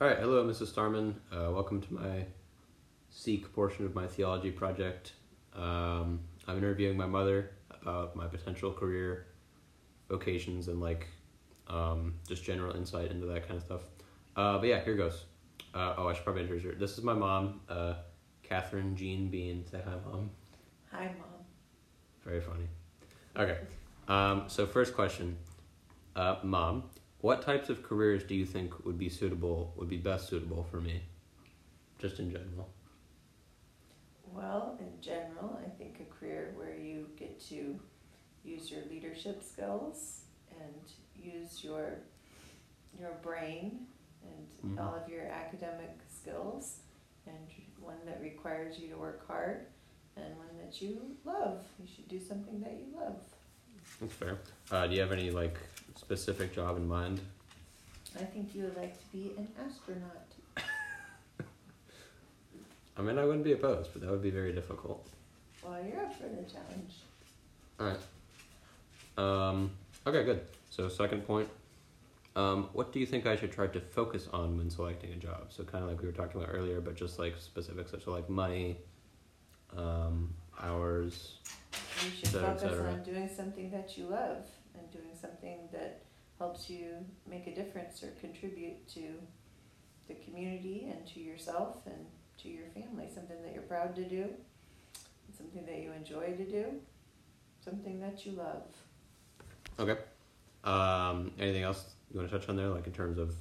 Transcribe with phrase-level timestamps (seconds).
[0.00, 0.68] All right, hello, Mrs.
[0.68, 1.20] Starman.
[1.30, 2.24] Uh, welcome to my
[3.10, 5.12] Seek portion of my theology project.
[5.54, 7.50] Um, I'm interviewing my mother
[7.82, 9.26] about my potential career
[10.08, 11.06] vocations and like
[11.68, 13.82] um, just general insight into that kind of stuff.
[14.36, 15.26] Uh, but yeah, here goes.
[15.74, 16.72] Uh, oh, I should probably introduce her.
[16.72, 17.96] This is my mom, uh,
[18.42, 19.66] Catherine Jean Bean.
[19.70, 20.30] Say hi, mom.
[20.92, 21.44] Hi, Mom.
[22.24, 22.68] Very funny.
[23.36, 23.58] Okay.
[24.08, 25.36] Um, so first question,
[26.16, 26.84] uh, mom,
[27.20, 30.80] what types of careers do you think would be suitable, would be best suitable for
[30.80, 31.02] me,
[31.98, 32.68] just in general?
[34.32, 37.78] Well, in general, I think a career where you get to
[38.44, 40.22] use your leadership skills
[40.58, 40.74] and
[41.16, 41.98] use your
[42.98, 43.86] your brain
[44.22, 44.82] and Mhm.
[44.82, 46.80] all of your academic skills,
[47.26, 47.36] and
[47.80, 49.66] one that requires you to work hard,
[50.16, 51.64] and one that you love.
[51.78, 53.16] You should do something that you love.
[54.00, 54.38] That's fair.
[54.70, 55.56] Uh, do you have any like
[55.96, 57.20] specific job in mind?
[58.16, 60.26] I think you would like to be an astronaut.
[62.96, 65.06] I mean, I wouldn't be opposed, but that would be very difficult.
[65.62, 66.94] Well, you're up for the challenge.
[67.78, 67.98] All right.
[69.16, 69.70] Um,
[70.06, 70.42] okay, good.
[70.70, 71.48] So second point.
[72.36, 75.46] Um, what do you think I should try to focus on when selecting a job?
[75.50, 78.06] So kind of like we were talking about earlier, but just like specifics such as
[78.06, 78.76] like money,
[79.76, 81.34] um, hours.
[82.04, 82.92] You should Et cetera, et focus cetera.
[82.92, 84.46] on doing something that you love
[84.78, 86.02] and doing something that
[86.38, 86.94] helps you
[87.28, 89.14] make a difference or contribute to
[90.08, 92.06] the community and to yourself and
[92.38, 93.08] to your family.
[93.14, 94.28] Something that you're proud to do,
[95.36, 96.66] something that you enjoy to do,
[97.64, 98.62] something that you love.
[99.78, 99.98] Okay.
[100.64, 103.34] Um, anything else you want to touch on there, like in terms of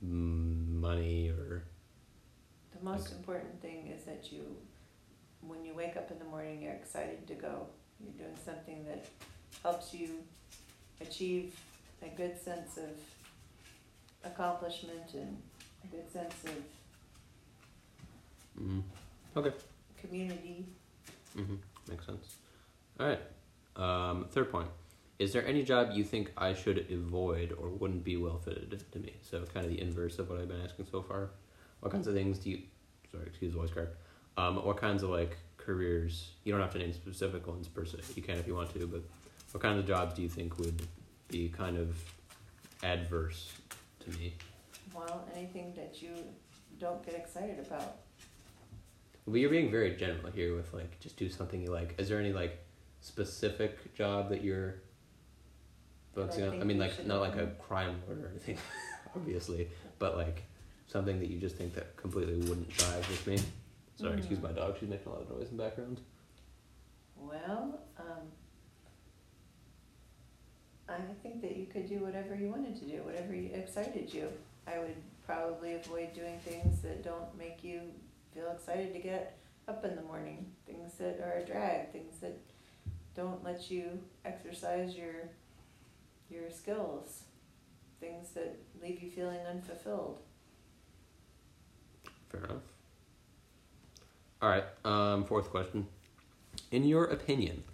[0.00, 1.64] money or?
[2.76, 3.16] The most Okay.
[3.16, 4.56] important thing is that you,
[5.40, 7.66] when you wake up in the morning, you're excited to go.
[8.00, 9.06] You're doing something that
[9.62, 10.08] helps you
[11.00, 11.54] achieve
[12.02, 12.90] a good sense of
[14.30, 15.36] accomplishment and
[15.84, 16.52] a good sense of
[18.60, 18.82] Mm,
[19.36, 19.52] okay.
[20.00, 20.64] community.
[21.36, 21.56] Mm-hmm.
[21.88, 22.36] Makes sense.
[23.00, 23.20] All right.
[23.74, 24.68] Um, third point.
[25.18, 28.98] Is there any job you think I should avoid or wouldn't be well fitted to
[29.00, 29.14] me?
[29.22, 31.30] So kind of the inverse of what I've been asking so far.
[31.80, 32.62] What kinds of things do you?
[33.10, 33.88] Sorry, excuse the voice crack.
[34.36, 36.30] Um, what kinds of like careers?
[36.44, 37.98] You don't have to name specific ones per se.
[38.14, 39.02] You can if you want to, but
[39.54, 40.82] what kind of jobs do you think would
[41.28, 41.96] be kind of
[42.82, 43.52] adverse
[44.00, 44.34] to me?
[44.92, 46.10] Well, anything that you
[46.80, 47.98] don't get excited about.
[49.26, 51.94] Well, you're being very general here with like just do something you like.
[51.98, 52.58] Is there any like
[53.00, 54.74] specific job that you're
[56.16, 56.60] focusing I on?
[56.60, 58.58] I mean, like not like a crime lord or anything,
[59.14, 59.68] obviously,
[60.00, 60.42] but like
[60.88, 63.38] something that you just think that completely wouldn't jive with me.
[63.94, 64.42] Sorry, excuse Mm.
[64.42, 64.74] my dog.
[64.80, 66.00] She's making a lot of noise in the background.
[67.16, 68.32] Well, um,
[70.88, 74.28] I think that you could do whatever you wanted to do, whatever excited you.
[74.66, 74.94] I would
[75.26, 77.80] probably avoid doing things that don't make you
[78.32, 79.36] feel excited to get
[79.66, 82.38] up in the morning, things that are a drag, things that
[83.16, 85.28] don't let you exercise your
[86.30, 87.22] your skills,
[88.00, 90.20] things that leave you feeling unfulfilled.
[92.30, 92.62] Fair enough.
[94.40, 94.64] All right.
[94.84, 95.86] Um, fourth question.
[96.70, 97.64] In your opinion,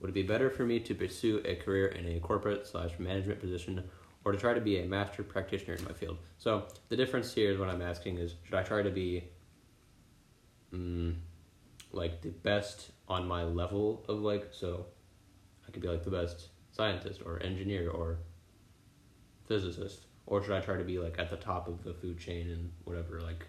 [0.00, 3.40] would it be better for me to pursue a career in a corporate slash management
[3.40, 3.84] position,
[4.24, 6.18] or to try to be a master practitioner in my field?
[6.38, 9.24] So the difference here is what I'm asking is, should I try to be,
[10.72, 11.14] mm,
[11.92, 14.86] like the best on my level of like so,
[15.66, 18.18] I could be like the best scientist or engineer or
[19.46, 22.50] physicist, or should I try to be like at the top of the food chain
[22.50, 23.46] in whatever like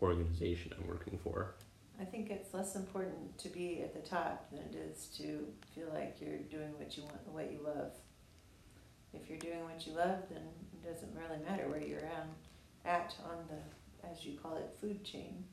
[0.00, 1.54] organization I'm working for.
[2.00, 5.88] I think it's less important to be at the top than it is to feel
[5.92, 7.92] like you're doing what you want, what you love.
[9.12, 10.42] If you're doing what you love, then
[10.72, 12.28] it doesn't really matter where you're on,
[12.84, 15.44] at on the, as you call it, food chain.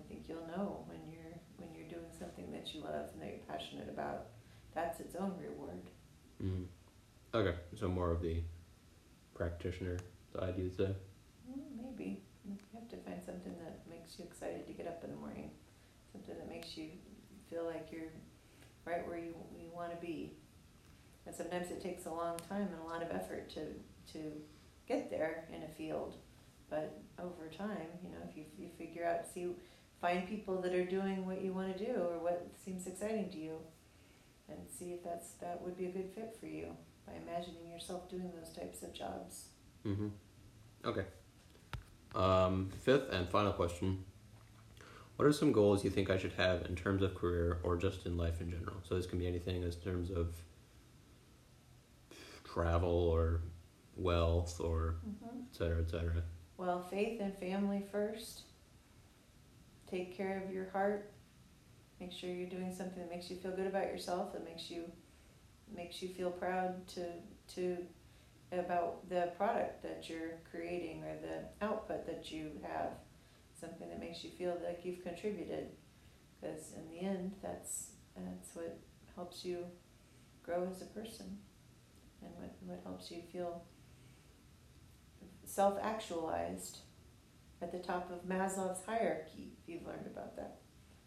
[0.00, 3.28] I think you'll know when you're when you're doing something that you love and that
[3.28, 4.26] you're passionate about.
[4.74, 5.82] That's its own reward.
[6.42, 6.66] Mm.
[7.34, 8.42] Okay, so more of the
[9.34, 9.98] practitioner
[10.32, 10.94] side, you'd say.
[11.50, 11.77] Mm,
[12.48, 15.50] you have to find something that makes you excited to get up in the morning,
[16.12, 16.88] something that makes you
[17.50, 18.12] feel like you're
[18.84, 20.32] right where you you want to be.
[21.26, 23.66] And sometimes it takes a long time and a lot of effort to
[24.12, 24.32] to
[24.86, 26.16] get there in a field,
[26.70, 29.54] but over time, you know, if you you figure out see
[30.00, 33.38] find people that are doing what you want to do or what seems exciting to
[33.38, 33.56] you,
[34.48, 36.68] and see if that's that would be a good fit for you
[37.06, 39.48] by imagining yourself doing those types of jobs.
[39.86, 40.08] Mm-hmm.
[40.84, 41.04] Okay.
[42.18, 44.04] Um, fifth and final question.
[45.16, 48.06] What are some goals you think I should have in terms of career or just
[48.06, 48.76] in life in general?
[48.82, 50.34] So this can be anything as terms of
[52.44, 53.40] travel or
[53.96, 55.38] wealth or Mm-hmm.
[55.50, 56.22] et cetera, et cetera.
[56.56, 58.42] well, faith and family first.
[59.90, 61.10] Take care of your heart.
[62.00, 64.32] Make sure you're doing something that makes you feel good about yourself.
[64.32, 64.84] That makes you
[65.74, 67.06] makes you feel proud to
[67.54, 67.78] to
[68.52, 72.92] about the product that you're creating or the output that you have.
[73.60, 75.70] Something that makes you feel like you've contributed.
[76.40, 78.78] Because in the end, that's that's what
[79.16, 79.64] helps you
[80.44, 81.38] grow as a person,
[82.22, 83.64] and what what helps you feel
[85.44, 86.78] self actualized
[87.60, 90.58] at the top of Maslow's hierarchy, if you've learned about that.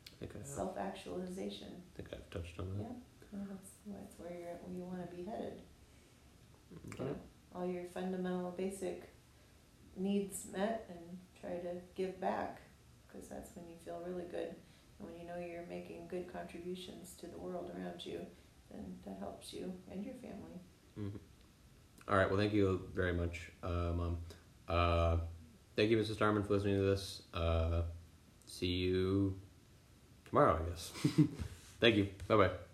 [0.07, 0.47] I think I have.
[0.47, 1.69] Self actualization.
[1.71, 2.95] I think I've touched on that.
[3.31, 5.61] Yeah, that's, that's where you're where you want to be headed.
[6.99, 7.15] All right.
[7.53, 9.09] All your fundamental basic
[9.95, 12.61] needs met and try to give back
[13.07, 14.55] because that's when you feel really good.
[14.99, 18.21] And when you know you're making good contributions to the world around you,
[18.71, 20.59] then that helps you and your family.
[20.97, 21.19] Mhm.
[22.07, 22.29] All right.
[22.29, 24.17] Well, thank you very much, uh, Mom.
[24.67, 25.17] Uh,
[25.75, 26.13] thank you, Mrs.
[26.15, 27.23] Starman, for listening to this.
[27.33, 27.83] Uh,
[28.45, 29.39] see you
[30.25, 30.91] tomorrow, I guess.
[31.79, 32.07] thank you.
[32.27, 32.70] Bye bye.